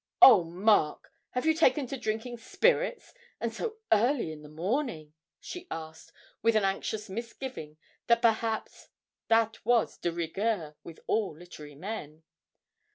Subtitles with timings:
[0.19, 5.67] oh, Mark, have you taken to drinking spirits, and so early in the morning?' she
[5.69, 7.77] asked, with an anxious misgiving
[8.07, 8.87] that perhaps
[9.27, 12.23] that was de rigueur with all literary men.